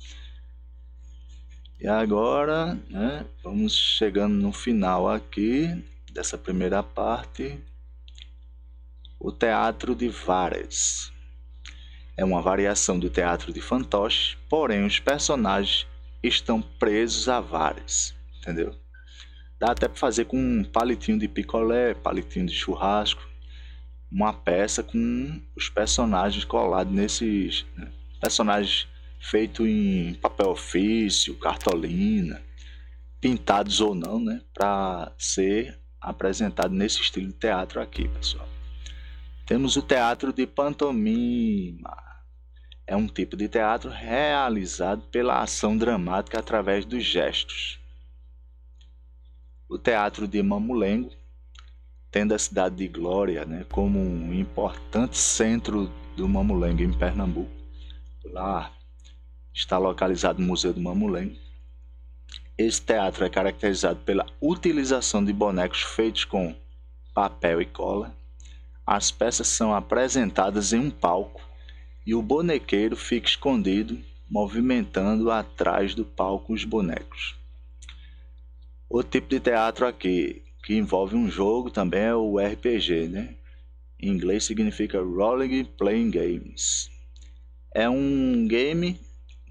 E 1.80 1.88
agora, 1.88 2.78
né, 2.88 3.26
vamos 3.42 3.76
chegando 3.76 4.34
no 4.34 4.52
final 4.52 5.08
aqui 5.08 5.84
dessa 6.12 6.38
primeira 6.38 6.82
parte. 6.82 7.58
O 9.18 9.32
teatro 9.32 9.94
de 9.94 10.08
Vares 10.08 11.12
é 12.16 12.24
uma 12.24 12.40
variação 12.40 12.98
do 12.98 13.10
teatro 13.10 13.52
de 13.52 13.60
fantoche, 13.60 14.36
porém 14.48 14.86
os 14.86 15.00
personagens 15.00 15.86
estão 16.22 16.62
presos 16.62 17.28
a 17.28 17.40
Vares, 17.40 18.14
entendeu? 18.38 18.74
Dá 19.58 19.72
até 19.72 19.88
para 19.88 19.98
fazer 19.98 20.26
com 20.26 20.38
um 20.38 20.64
palitinho 20.64 21.18
de 21.18 21.26
picolé, 21.26 21.94
palitinho 21.94 22.46
de 22.46 22.54
churrasco, 22.54 23.22
uma 24.10 24.32
peça 24.32 24.82
com 24.82 25.40
os 25.56 25.68
personagens 25.68 26.44
colados 26.44 26.92
nesses 26.92 27.66
né? 27.76 27.90
personagens 28.20 28.86
feitos 29.30 29.66
em 29.66 30.14
papel 30.14 30.50
ofício, 30.50 31.38
cartolina, 31.38 32.42
pintados 33.20 33.80
ou 33.80 33.94
não, 33.94 34.20
né, 34.20 34.42
para 34.52 35.12
ser 35.18 35.78
apresentado 36.00 36.74
nesse 36.74 37.00
estilo 37.00 37.28
de 37.28 37.34
teatro 37.34 37.80
aqui, 37.80 38.06
pessoal. 38.08 38.48
Temos 39.46 39.76
o 39.76 39.82
teatro 39.82 40.32
de 40.32 40.46
pantomima. 40.46 41.96
É 42.86 42.94
um 42.94 43.06
tipo 43.06 43.36
de 43.36 43.48
teatro 43.48 43.90
realizado 43.90 45.02
pela 45.10 45.40
ação 45.40 45.76
dramática 45.76 46.38
através 46.38 46.84
dos 46.84 47.02
gestos. 47.02 47.80
O 49.68 49.78
teatro 49.78 50.28
de 50.28 50.42
mamulengo 50.42 51.10
tendo 52.14 52.32
a 52.32 52.38
cidade 52.38 52.76
de 52.76 52.86
Glória 52.86 53.44
né, 53.44 53.66
como 53.72 53.98
um 53.98 54.32
importante 54.32 55.18
centro 55.18 55.90
do 56.16 56.28
Mamulengo 56.28 56.80
em 56.80 56.92
Pernambuco. 56.92 57.50
Lá 58.26 58.72
está 59.54 59.78
localizado 59.78 60.42
o 60.42 60.44
Museu 60.44 60.72
do 60.72 60.80
Mamulengo. 60.80 61.36
Esse 62.58 62.82
teatro 62.82 63.24
é 63.24 63.30
caracterizado 63.30 64.00
pela 64.00 64.26
utilização 64.40 65.24
de 65.24 65.32
bonecos 65.32 65.82
feitos 65.82 66.24
com 66.24 66.54
papel 67.14 67.62
e 67.62 67.66
cola. 67.66 68.14
As 68.84 69.10
peças 69.10 69.46
são 69.46 69.72
apresentadas 69.72 70.72
em 70.72 70.80
um 70.80 70.90
palco 70.90 71.40
e 72.04 72.14
o 72.14 72.20
bonequeiro 72.20 72.96
fica 72.96 73.28
escondido, 73.28 73.98
movimentando 74.28 75.30
atrás 75.30 75.94
do 75.94 76.04
palco 76.04 76.52
os 76.52 76.64
bonecos. 76.64 77.36
O 78.90 79.02
tipo 79.02 79.28
de 79.28 79.40
teatro 79.40 79.86
aqui 79.86 80.42
que 80.62 80.74
envolve 80.74 81.14
um 81.14 81.30
jogo 81.30 81.70
também 81.70 82.00
é 82.00 82.14
o 82.14 82.38
RPG, 82.38 83.08
né? 83.08 83.34
Em 84.00 84.10
inglês 84.10 84.44
significa 84.44 85.00
Rolling 85.00 85.64
Playing 85.64 86.10
Games. 86.10 86.90
É 87.72 87.88
um 87.88 88.46
game 88.46 88.98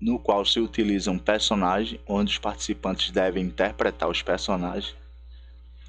no 0.03 0.19
qual 0.19 0.45
se 0.45 0.59
utiliza 0.59 1.09
um 1.09 1.17
personagem 1.17 1.99
onde 2.07 2.31
os 2.31 2.37
participantes 2.37 3.11
devem 3.11 3.45
interpretar 3.45 4.09
os 4.09 4.21
personagens 4.21 4.95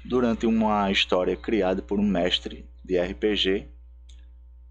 durante 0.03 0.45
uma 0.45 0.91
história 0.91 1.35
criada 1.35 1.81
por 1.81 1.99
um 1.99 2.07
mestre 2.07 2.65
de 2.83 2.99
RPG, 2.99 3.67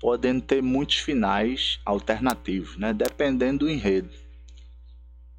podendo 0.01 0.41
ter 0.41 0.63
muitos 0.63 0.97
finais 0.97 1.81
alternativos, 1.85 2.77
né? 2.77 2.93
dependendo 2.93 3.67
do 3.67 3.71
enredo. 3.71 4.11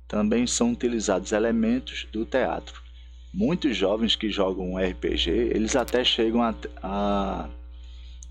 Também 0.07 0.45
são 0.45 0.71
utilizados 0.71 1.31
elementos 1.31 2.07
do 2.11 2.25
teatro 2.25 2.85
muitos 3.35 3.75
jovens 3.75 4.15
que 4.15 4.29
jogam 4.29 4.77
RPG, 4.77 5.29
eles 5.29 5.75
até 5.75 6.05
chegam 6.05 6.41
a, 6.41 6.55
a 6.81 7.49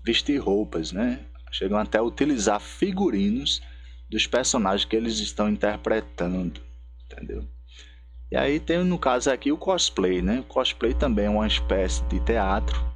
vestir 0.03 0.39
roupas, 0.39 0.91
né? 0.91 1.19
Chegam 1.51 1.77
até 1.77 1.99
a 1.99 2.03
utilizar 2.03 2.59
figurinos 2.59 3.61
dos 4.09 4.27
personagens 4.27 4.85
que 4.85 4.95
eles 4.95 5.19
estão 5.19 5.49
interpretando, 5.49 6.61
entendeu? 7.05 7.47
E 8.31 8.35
aí 8.35 8.59
tem 8.59 8.83
no 8.83 8.97
caso 8.97 9.31
aqui 9.31 9.51
o 9.51 9.57
cosplay, 9.57 10.21
né? 10.21 10.39
O 10.39 10.43
cosplay 10.43 10.93
também 10.93 11.25
é 11.25 11.29
uma 11.29 11.47
espécie 11.47 12.03
de 12.05 12.19
teatro 12.19 12.95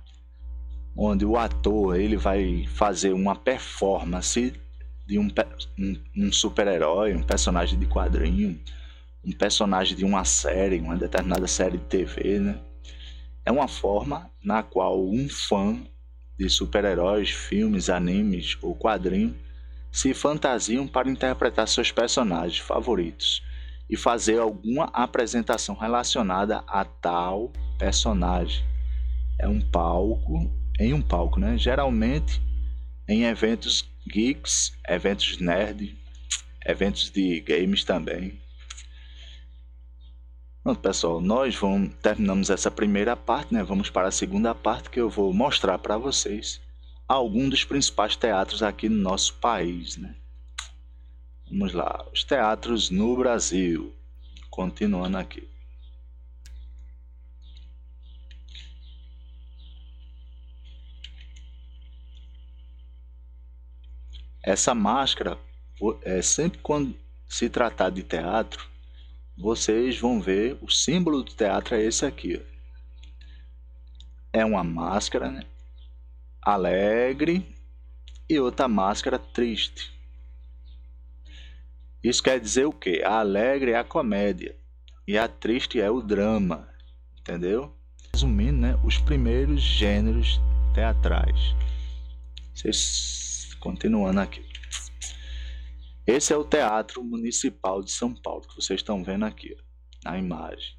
onde 0.95 1.25
o 1.25 1.37
ator 1.37 1.97
ele 1.97 2.17
vai 2.17 2.65
fazer 2.67 3.13
uma 3.13 3.35
performance 3.35 4.53
de 5.07 5.17
um, 5.17 5.29
um, 5.77 5.95
um 6.17 6.31
super-herói, 6.31 7.15
um 7.15 7.23
personagem 7.23 7.79
de 7.79 7.85
quadrinho, 7.85 8.59
um 9.23 9.31
personagem 9.31 9.95
de 9.95 10.03
uma 10.03 10.25
série, 10.25 10.79
uma 10.79 10.97
determinada 10.97 11.47
série 11.47 11.77
de 11.77 11.85
TV, 11.85 12.39
né? 12.39 12.59
É 13.45 13.51
uma 13.51 13.67
forma 13.67 14.29
na 14.43 14.61
qual 14.61 15.01
um 15.01 15.29
fã 15.29 15.79
de 16.37 16.49
super-heróis, 16.49 17.29
filmes, 17.29 17.89
animes 17.89 18.57
ou 18.61 18.75
quadrinhos 18.75 19.48
se 19.91 20.13
fantasiam 20.13 20.87
para 20.87 21.09
interpretar 21.09 21.67
seus 21.67 21.91
personagens 21.91 22.59
favoritos 22.59 23.43
e 23.89 23.97
fazer 23.97 24.39
alguma 24.39 24.85
apresentação 24.93 25.75
relacionada 25.75 26.63
a 26.67 26.85
tal 26.85 27.51
personagem. 27.77 28.63
É 29.39 29.47
um 29.47 29.59
palco, 29.59 30.51
em 30.79 30.93
um 30.93 31.01
palco, 31.01 31.39
né? 31.39 31.57
Geralmente 31.57 32.41
em 33.07 33.23
eventos 33.23 33.89
geeks, 34.07 34.73
eventos 34.87 35.39
nerd, 35.39 35.97
eventos 36.65 37.09
de 37.09 37.39
games 37.39 37.83
também. 37.83 38.39
Pronto, 40.61 40.81
pessoal, 40.81 41.19
nós 41.19 41.55
vamos, 41.55 41.95
terminamos 41.95 42.49
essa 42.51 42.69
primeira 42.69 43.15
parte, 43.15 43.53
né? 43.53 43.63
Vamos 43.63 43.89
para 43.89 44.09
a 44.09 44.11
segunda 44.11 44.53
parte 44.53 44.89
que 44.89 44.99
eu 44.99 45.09
vou 45.09 45.33
mostrar 45.33 45.79
para 45.79 45.97
vocês 45.97 46.61
algum 47.09 47.49
dos 47.49 47.63
principais 47.63 48.15
teatros 48.15 48.61
aqui 48.61 48.87
no 48.87 49.01
nosso 49.01 49.33
país, 49.35 49.97
né? 49.97 50.15
Vamos 51.49 51.73
lá, 51.73 52.05
os 52.13 52.23
teatros 52.23 52.91
no 52.91 53.17
Brasil. 53.17 53.91
Continuando 54.51 55.17
aqui. 55.17 55.49
Essa 64.43 64.75
máscara, 64.75 65.37
é, 66.03 66.21
sempre 66.21 66.59
quando 66.59 66.95
se 67.27 67.49
tratar 67.49 67.89
de 67.89 68.03
teatro, 68.03 68.69
vocês 69.35 69.97
vão 69.97 70.21
ver 70.21 70.57
o 70.61 70.69
símbolo 70.69 71.23
do 71.23 71.33
teatro 71.33 71.75
é 71.75 71.83
esse 71.83 72.05
aqui. 72.05 72.39
É 74.31 74.45
uma 74.45 74.63
máscara, 74.63 75.31
né? 75.31 75.43
Alegre 76.41 77.55
e 78.29 78.39
outra 78.39 78.67
máscara 78.67 79.19
triste. 79.19 79.93
Isso 82.03 82.23
quer 82.23 82.39
dizer 82.39 82.65
o 82.65 82.71
quê? 82.71 83.01
A 83.05 83.19
alegre 83.19 83.71
é 83.71 83.77
a 83.77 83.83
comédia 83.83 84.57
e 85.07 85.17
a 85.17 85.27
triste 85.27 85.81
é 85.81 85.89
o 85.89 86.01
drama, 86.01 86.69
entendeu? 87.19 87.75
Resumindo, 88.13 88.59
né, 88.59 88.79
os 88.83 88.97
primeiros 88.97 89.61
gêneros 89.61 90.39
teatrais. 90.73 91.55
Vocês 92.53 93.55
continuando 93.59 94.19
aqui. 94.19 94.47
Esse 96.05 96.33
é 96.33 96.37
o 96.37 96.43
Teatro 96.43 97.03
Municipal 97.03 97.83
de 97.83 97.91
São 97.91 98.13
Paulo 98.15 98.47
que 98.47 98.55
vocês 98.55 98.79
estão 98.79 99.03
vendo 99.03 99.25
aqui, 99.25 99.55
na 100.03 100.17
imagem. 100.17 100.77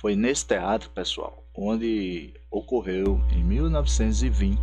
Foi 0.00 0.14
nesse 0.14 0.46
teatro, 0.46 0.90
pessoal, 0.90 1.47
onde 1.60 2.32
ocorreu 2.52 3.20
em 3.32 3.42
1920 3.42 4.60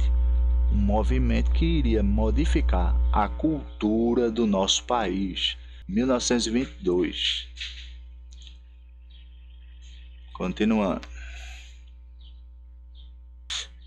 um 0.72 0.78
movimento 0.78 1.52
que 1.52 1.66
iria 1.66 2.02
modificar 2.02 2.96
a 3.12 3.28
cultura 3.28 4.32
do 4.32 4.48
nosso 4.48 4.86
país. 4.86 5.58
1922. 5.88 7.48
Continuando. 10.34 11.08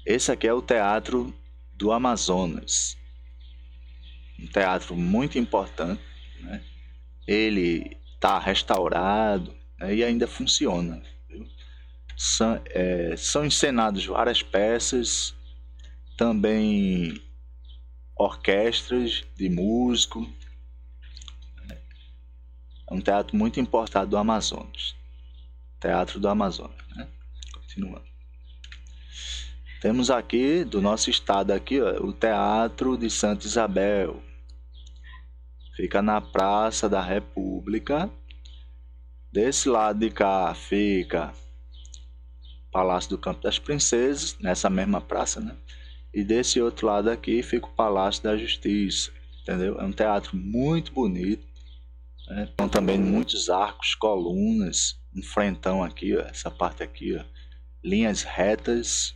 Esse 0.04 0.30
aqui 0.30 0.46
é 0.46 0.52
o 0.52 0.62
Teatro 0.62 1.34
do 1.72 1.90
Amazonas. 1.90 2.96
Um 4.38 4.46
teatro 4.46 4.94
muito 4.94 5.38
importante. 5.38 6.00
Né? 6.40 6.62
Ele 7.26 7.96
está 8.14 8.38
restaurado 8.38 9.52
né? 9.78 9.94
e 9.94 10.04
ainda 10.04 10.26
funciona. 10.26 11.02
São, 12.20 12.60
é, 12.66 13.14
são 13.16 13.46
encenadas 13.46 14.04
várias 14.04 14.42
peças 14.42 15.36
também 16.16 17.22
orquestras 18.16 19.24
de 19.36 19.48
músico. 19.48 20.28
É 21.70 22.92
um 22.92 23.00
teatro 23.00 23.36
muito 23.36 23.60
importado 23.60 24.10
do 24.10 24.16
Amazonas. 24.16 24.96
Teatro 25.78 26.18
do 26.18 26.28
Amazonas, 26.28 26.74
né? 26.96 27.06
Continuando. 27.52 28.08
Temos 29.80 30.10
aqui 30.10 30.64
do 30.64 30.82
nosso 30.82 31.08
estado 31.10 31.52
aqui, 31.52 31.80
ó, 31.80 32.04
o 32.04 32.12
Teatro 32.12 32.98
de 32.98 33.08
Santa 33.08 33.46
Isabel. 33.46 34.20
Fica 35.76 36.02
na 36.02 36.20
Praça 36.20 36.88
da 36.88 37.00
República. 37.00 38.10
Desse 39.32 39.68
lado 39.68 40.00
de 40.00 40.10
cá 40.10 40.52
fica 40.52 41.32
Palácio 42.78 43.10
do 43.10 43.18
Campo 43.18 43.42
das 43.42 43.58
Princesas, 43.58 44.36
nessa 44.38 44.70
mesma 44.70 45.00
praça, 45.00 45.40
né? 45.40 45.56
E 46.14 46.22
desse 46.22 46.60
outro 46.60 46.86
lado 46.86 47.10
aqui 47.10 47.42
fica 47.42 47.66
o 47.66 47.70
Palácio 47.70 48.22
da 48.22 48.36
Justiça, 48.36 49.10
entendeu? 49.42 49.80
É 49.80 49.84
um 49.84 49.90
teatro 49.90 50.36
muito 50.36 50.92
bonito. 50.92 51.44
Né? 52.28 52.48
Então 52.54 52.68
também 52.68 52.96
muitos 52.96 53.50
arcos, 53.50 53.96
colunas, 53.96 54.96
um 55.12 55.20
frentão 55.20 55.82
aqui, 55.82 56.16
ó, 56.16 56.20
essa 56.20 56.52
parte 56.52 56.84
aqui, 56.84 57.16
ó, 57.16 57.24
linhas 57.82 58.22
retas, 58.22 59.12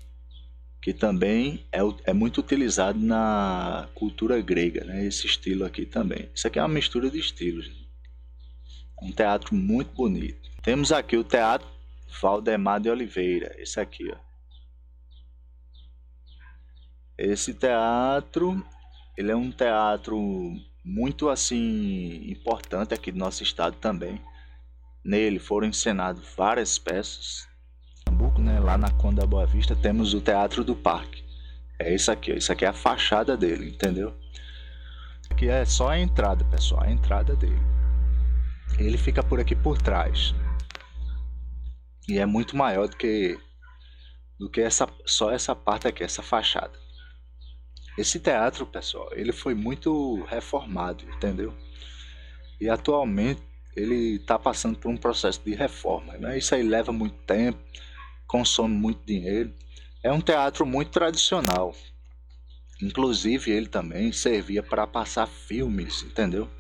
que 0.81 0.93
também 0.93 1.65
é, 1.71 1.79
é 2.07 2.13
muito 2.13 2.39
utilizado 2.39 2.99
na 2.99 3.89
cultura 3.95 4.41
grega, 4.41 4.83
né? 4.83 5.05
Esse 5.05 5.29
estilo 5.29 5.65
aqui 5.65 5.87
também. 5.87 6.29
Isso 6.35 6.49
aqui 6.49 6.59
é 6.59 6.63
uma 6.63 6.69
mistura 6.69 7.09
de 7.09 7.21
estilos. 7.21 7.69
Né? 7.69 7.75
É 9.01 9.05
um 9.05 9.13
teatro 9.13 9.55
muito 9.55 9.95
bonito. 9.95 10.51
Temos 10.63 10.91
aqui 10.91 11.17
o 11.17 11.23
Teatro 11.23 11.69
Valdemar 12.21 12.81
de 12.81 12.91
Oliveira, 12.91 13.55
esse 13.59 13.81
aqui, 13.81 14.11
ó. 14.13 14.17
Esse 17.17 17.55
teatro, 17.55 18.65
ele 19.17 19.31
é 19.31 19.37
um 19.37 19.51
teatro 19.51 20.19
muito 20.85 21.29
assim 21.29 22.31
importante 22.31 22.93
aqui 22.95 23.13
do 23.13 23.19
nosso 23.19 23.43
estado 23.43 23.77
também. 23.77 24.21
Nele 25.05 25.39
foram 25.39 25.69
encenadas 25.69 26.25
várias 26.37 26.79
peças. 26.79 27.49
Né, 28.39 28.59
lá 28.59 28.77
na 28.77 28.91
Conda 28.91 29.27
Boa 29.27 29.47
Vista 29.47 29.77
temos 29.77 30.15
o 30.15 30.21
Teatro 30.21 30.65
do 30.65 30.75
Parque. 30.75 31.23
É 31.79 31.95
isso 31.95 32.11
aqui, 32.11 32.33
isso 32.33 32.53
aqui 32.53 32.65
é 32.65 32.69
a 32.69 32.73
fachada 32.73 33.37
dele, 33.37 33.71
entendeu? 33.71 34.15
Aqui 35.31 35.49
é 35.49 35.65
só 35.65 35.91
a 35.91 35.99
entrada, 35.99 36.45
pessoal, 36.45 36.83
a 36.83 36.91
entrada 36.91 37.37
dele. 37.37 37.61
Ele 38.79 38.99
fica 38.99 39.23
por 39.23 39.39
aqui 39.39 39.55
por 39.55 39.79
trás. 39.79 40.35
E 42.09 42.19
é 42.19 42.27
muito 42.27 42.57
maior 42.57 42.89
do 42.89 42.97
que 42.97 43.39
do 44.39 44.51
que 44.51 44.61
essa 44.61 44.89
só 45.07 45.31
essa 45.31 45.55
parte 45.55 45.87
aqui, 45.87 46.03
essa 46.03 46.23
fachada. 46.23 46.77
Esse 47.97 48.19
teatro, 48.19 48.67
pessoal, 48.67 49.09
ele 49.13 49.33
foi 49.33 49.55
muito 49.55 50.25
reformado, 50.25 51.05
entendeu? 51.05 51.55
E 52.61 52.69
atualmente 52.69 53.43
ele 53.77 54.17
está 54.17 54.39
passando 54.39 54.79
por 54.79 54.91
um 54.91 54.97
processo 54.97 55.41
de 55.45 55.55
reforma. 55.55 56.17
Né? 56.17 56.39
Isso 56.39 56.55
aí 56.55 56.63
leva 56.63 56.93
muito 56.93 57.17
tempo, 57.25 57.59
consome 58.27 58.75
muito 58.75 59.05
dinheiro. 59.05 59.55
É 60.03 60.11
um 60.13 60.21
teatro 60.21 60.67
muito 60.67 60.91
tradicional. 60.91 61.75
Inclusive 62.83 63.51
ele 63.51 63.69
também 63.69 64.11
servia 64.11 64.63
para 64.63 64.87
passar 64.87 65.27
filmes, 65.27 66.03
entendeu? 66.03 66.51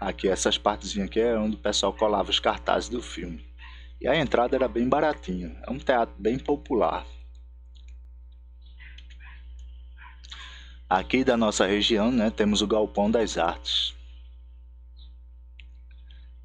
Aqui 0.00 0.28
essas 0.28 0.58
partezinhas 0.58 1.08
aqui 1.08 1.20
é 1.20 1.38
onde 1.38 1.56
o 1.56 1.60
pessoal 1.60 1.92
colava 1.92 2.28
os 2.28 2.38
cartazes 2.38 2.90
do 2.90 3.00
filme. 3.00 3.53
E 4.00 4.08
a 4.08 4.16
entrada 4.16 4.56
era 4.56 4.68
bem 4.68 4.88
baratinha. 4.88 5.56
É 5.66 5.70
um 5.70 5.78
teatro 5.78 6.14
bem 6.18 6.38
popular. 6.38 7.06
Aqui 10.88 11.24
da 11.24 11.36
nossa 11.36 11.66
região, 11.66 12.12
né, 12.12 12.30
temos 12.30 12.60
o 12.60 12.66
Galpão 12.66 13.10
das 13.10 13.38
Artes. 13.38 13.94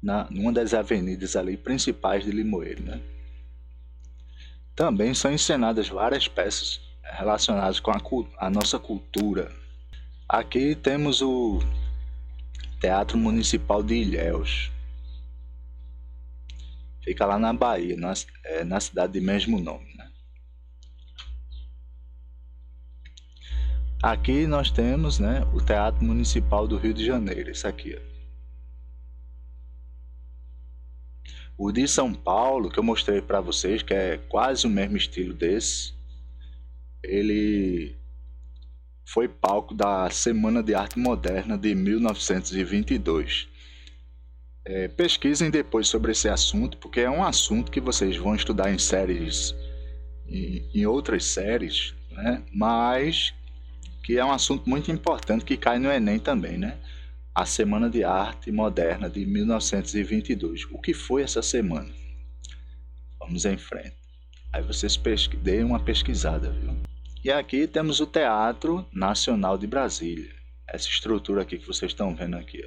Na, 0.02 0.28
numa 0.30 0.52
das 0.52 0.72
avenidas 0.72 1.36
ali 1.36 1.56
principais 1.56 2.24
de 2.24 2.30
Limoeiro, 2.30 2.82
né? 2.82 3.00
Também 4.74 5.12
são 5.12 5.30
encenadas 5.30 5.88
várias 5.88 6.26
peças 6.26 6.80
relacionadas 7.02 7.78
com 7.80 7.90
a, 7.90 8.00
a 8.38 8.48
nossa 8.48 8.78
cultura. 8.78 9.52
Aqui 10.26 10.74
temos 10.74 11.20
o 11.20 11.60
Teatro 12.80 13.18
Municipal 13.18 13.82
de 13.82 13.94
Ilhéus. 13.96 14.70
Fica 17.10 17.26
lá 17.26 17.40
na 17.40 17.52
Bahia, 17.52 17.96
na, 17.96 18.14
é, 18.44 18.62
na 18.62 18.78
cidade 18.78 19.14
de 19.14 19.20
mesmo 19.20 19.58
nome. 19.58 19.90
Aqui 24.00 24.46
nós 24.46 24.70
temos 24.70 25.18
né, 25.18 25.44
o 25.52 25.60
Teatro 25.60 26.04
Municipal 26.04 26.68
do 26.68 26.76
Rio 26.76 26.94
de 26.94 27.04
Janeiro, 27.04 27.50
isso 27.50 27.66
aqui. 27.66 27.98
Ó. 27.98 28.10
O 31.58 31.72
de 31.72 31.88
São 31.88 32.14
Paulo, 32.14 32.70
que 32.70 32.78
eu 32.78 32.84
mostrei 32.84 33.20
para 33.20 33.40
vocês, 33.40 33.82
que 33.82 33.92
é 33.92 34.16
quase 34.16 34.64
o 34.68 34.70
mesmo 34.70 34.96
estilo 34.96 35.34
desse, 35.34 35.92
ele 37.02 37.96
foi 39.04 39.26
palco 39.26 39.74
da 39.74 40.08
Semana 40.10 40.62
de 40.62 40.76
Arte 40.76 40.96
Moderna 40.96 41.58
de 41.58 41.74
1922. 41.74 43.49
É, 44.64 44.88
pesquisem 44.88 45.50
depois 45.50 45.88
sobre 45.88 46.12
esse 46.12 46.28
assunto, 46.28 46.76
porque 46.78 47.00
é 47.00 47.10
um 47.10 47.24
assunto 47.24 47.70
que 47.70 47.80
vocês 47.80 48.16
vão 48.16 48.34
estudar 48.34 48.70
em 48.72 48.78
séries, 48.78 49.54
em, 50.28 50.68
em 50.74 50.86
outras 50.86 51.24
séries, 51.24 51.94
né? 52.10 52.42
mas 52.52 53.32
que 54.02 54.18
é 54.18 54.24
um 54.24 54.32
assunto 54.32 54.68
muito 54.68 54.90
importante 54.90 55.44
que 55.44 55.56
cai 55.56 55.78
no 55.78 55.90
Enem 55.90 56.18
também, 56.18 56.58
né? 56.58 56.76
A 57.34 57.46
Semana 57.46 57.88
de 57.88 58.02
Arte 58.02 58.50
Moderna 58.50 59.08
de 59.08 59.24
1922. 59.24 60.66
O 60.70 60.78
que 60.78 60.92
foi 60.92 61.22
essa 61.22 61.42
semana? 61.42 61.88
Vamos 63.18 63.44
em 63.44 63.56
frente. 63.56 63.94
Aí 64.52 64.62
vocês 64.62 64.96
pesqu... 64.96 65.36
deem 65.36 65.62
uma 65.62 65.78
pesquisada, 65.78 66.50
viu? 66.50 66.76
E 67.22 67.30
aqui 67.30 67.66
temos 67.66 68.00
o 68.00 68.06
Teatro 68.06 68.84
Nacional 68.92 69.56
de 69.56 69.66
Brasília. 69.66 70.34
Essa 70.66 70.88
estrutura 70.88 71.42
aqui 71.42 71.58
que 71.58 71.66
vocês 71.66 71.92
estão 71.92 72.14
vendo 72.14 72.36
aqui. 72.36 72.64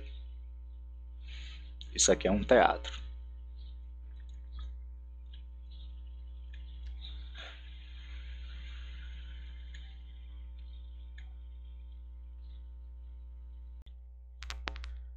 Isso 1.93 2.11
aqui 2.11 2.27
é 2.27 2.31
um 2.31 2.43
teatro. 2.43 3.01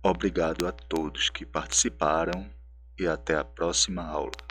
Obrigado 0.02 0.68
a 0.68 0.72
todos 0.72 1.30
que 1.30 1.44
participaram 1.44 2.48
e 2.96 3.08
até 3.08 3.36
a 3.36 3.44
próxima 3.44 4.04
aula. 4.04 4.45